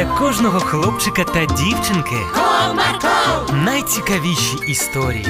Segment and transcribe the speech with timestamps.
[0.00, 5.26] для кожного хлопчика та дівчинки Comarco, найцікавіші історії.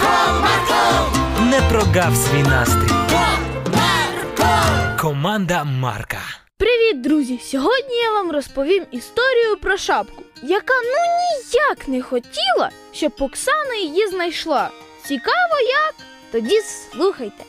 [0.00, 2.94] Comarco, Не прогав свій настрій.
[3.10, 5.00] Comarco.
[5.00, 6.20] Команда Марка.
[6.58, 7.40] Привіт, друзі!
[7.44, 14.08] Сьогодні я вам розповім історію про шапку, яка ну ніяк не хотіла, щоб Оксана її
[14.08, 14.70] знайшла.
[15.04, 15.94] Цікаво як?
[16.32, 16.60] Тоді
[16.92, 17.44] слухайте.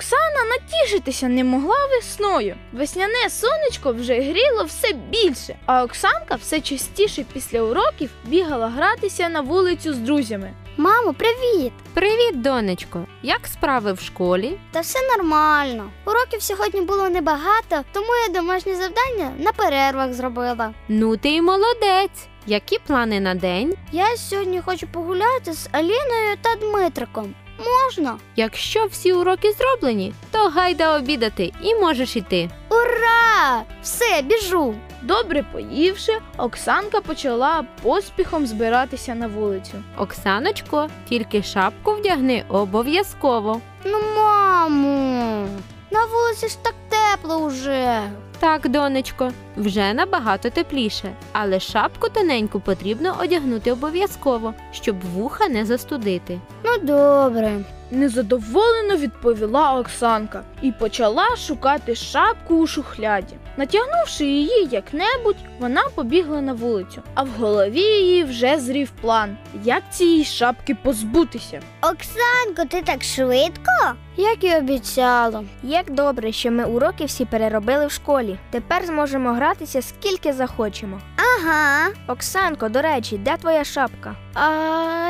[0.00, 2.56] Оксана натішитися не могла весною.
[2.72, 9.40] Весняне сонечко вже гріло все більше, а Оксанка все частіше після уроків бігала гратися на
[9.40, 10.52] вулицю з друзями.
[10.76, 11.72] Мамо, привіт!
[11.94, 13.06] Привіт, донечко.
[13.22, 14.58] Як справи в школі?
[14.72, 15.90] Та все нормально.
[16.06, 20.74] Уроків сьогодні було небагато, тому я домашнє завдання на перервах зробила.
[20.88, 22.26] Ну ти й молодець.
[22.46, 23.74] Які плани на день?
[23.92, 27.34] Я сьогодні хочу погуляти з Аліною та Дмитриком.
[27.60, 28.18] Можна?
[28.36, 32.50] Якщо всі уроки зроблені, то гайда обідати і можеш іти.
[32.70, 33.62] Ура!
[33.82, 34.74] Все, біжу.
[35.02, 39.72] Добре поївши, Оксанка почала поспіхом збиратися на вулицю.
[39.98, 43.60] Оксаночко, тільки шапку вдягни обов'язково.
[43.84, 45.48] Ну, мамо,
[45.90, 48.00] на вулиці ж так тепло уже.
[48.38, 56.40] Так, донечко, вже набагато тепліше, але шапку тоненьку потрібно одягнути обов'язково, щоб вуха не застудити.
[56.70, 57.60] Ну, добре.
[57.90, 63.34] Незадоволено відповіла Оксанка і почала шукати шапку у шухляді.
[63.56, 69.82] Натягнувши її як-небудь, вона побігла на вулицю, а в голові її вже зрів план, як
[69.90, 71.60] цієї шапки позбутися.
[71.82, 73.94] Оксанко, ти так швидко?
[74.20, 75.44] Як і обіцяла.
[75.62, 78.38] Як добре, що ми уроки всі переробили в школі.
[78.50, 81.00] Тепер зможемо гратися скільки захочемо.
[81.16, 81.88] Ага.
[82.06, 84.14] Оксанко, до речі, де твоя шапка?
[84.34, 84.48] А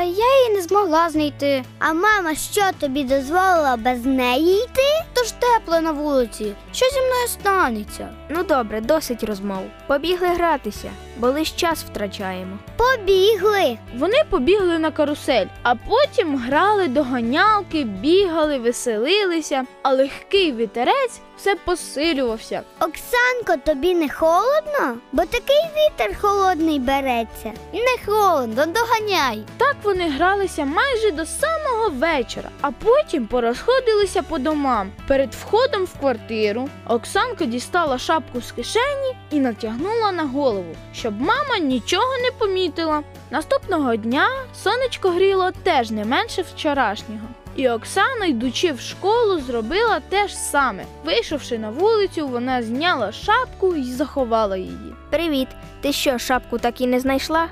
[0.03, 1.65] я її не змогла знайти.
[1.79, 5.05] А мама що тобі дозволила без неї йти?
[5.13, 6.53] То ж тепло на вулиці.
[6.73, 8.09] Що зі мною станеться?
[8.29, 9.63] Ну добре, досить розмов.
[9.87, 12.59] Побігли гратися, бо лиш час втрачаємо.
[12.81, 13.79] Побігли.
[13.95, 21.55] Вони побігли на карусель, а потім грали до ганялки, бігали, веселилися, а легкий вітерець все
[21.55, 22.63] посилювався.
[22.81, 24.99] Оксанко, тобі не холодно?
[25.13, 27.53] Бо такий вітер холодний береться.
[27.73, 29.45] Не холодно, доганяй.
[29.57, 34.91] Так вони гралися майже до самого вечора, а потім порозходилися по домам.
[35.09, 41.59] Перед входом в квартиру Оксанка дістала шапку з кишені і натягнула на голову, щоб мама
[41.61, 43.03] нічого не помітила.
[43.31, 44.29] Наступного дня
[44.63, 47.27] сонечко гріло теж не менше вчорашнього.
[47.57, 50.85] І Оксана, йдучи в школу, зробила те ж саме.
[51.05, 54.95] Вийшовши на вулицю, вона зняла шапку і заховала її.
[55.11, 55.49] Привіт!
[55.81, 57.49] Ти що, шапку так і не знайшла?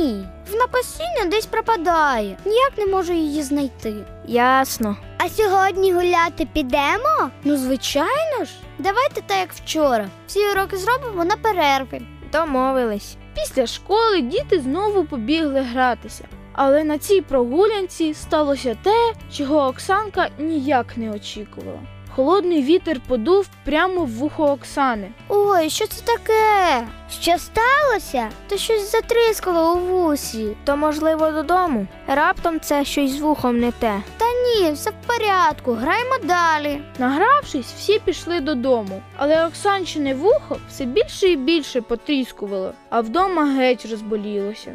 [0.00, 2.38] Ні, вона постійно десь пропадає.
[2.44, 3.94] Ніяк не можу її знайти.
[4.26, 4.96] Ясно.
[5.18, 7.30] А сьогодні гуляти підемо?
[7.44, 8.50] Ну, звичайно ж.
[8.78, 10.08] Давайте так, як вчора.
[10.26, 12.00] Всі уроки зробимо на перерви.
[12.32, 13.16] Домовились.
[13.34, 16.24] Після школи діти знову побігли гратися.
[16.52, 21.78] Але на цій прогулянці сталося те, чого Оксанка ніяк не очікувала.
[22.16, 25.08] Холодний вітер подув прямо в вухо Оксани.
[25.28, 26.86] Ой, що це таке?
[27.20, 28.28] Що сталося?
[28.46, 30.56] Та щось затріскало у вусі.
[30.64, 31.86] То можливо додому.
[32.06, 34.02] Раптом це щось з вухом не те.
[34.18, 36.80] Та ні, все в порядку, граємо далі.
[36.98, 43.86] Награвшись, всі пішли додому, але Оксанчине вухо все більше і більше потріскувало, а вдома геть
[43.90, 44.72] розболілося.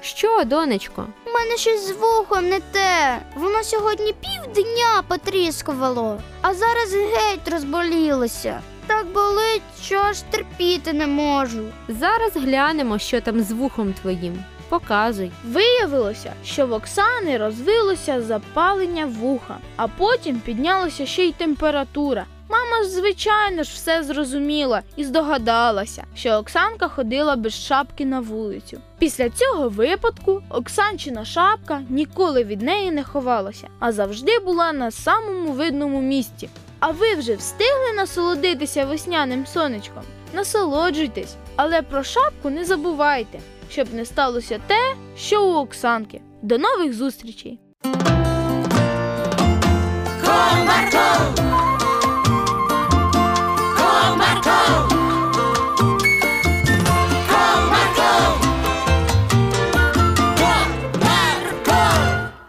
[0.00, 1.06] Що, донечко?
[1.26, 3.18] у мене щось з вухом не те.
[3.36, 8.60] Воно сьогодні півдня потріскувало, а зараз геть розболілося.
[8.86, 11.62] Так болить, що аж терпіти не можу.
[11.88, 14.44] Зараз глянемо, що там з вухом твоїм.
[14.68, 15.32] Показуй.
[15.44, 22.24] Виявилося, що в Оксани розвилося запалення вуха, а потім піднялася ще й температура.
[22.48, 28.80] Мама, звичайно ж, все зрозуміла і здогадалася, що Оксанка ходила без шапки на вулицю.
[28.98, 35.52] Після цього випадку Оксанчина шапка ніколи від неї не ховалася, а завжди була на самому
[35.52, 36.48] видному місці.
[36.80, 40.02] А ви вже встигли насолодитися весняним сонечком?
[40.34, 43.38] Насолоджуйтесь, але про шапку не забувайте,
[43.70, 46.20] щоб не сталося те, що у Оксанки.
[46.42, 47.58] До нових зустрічей!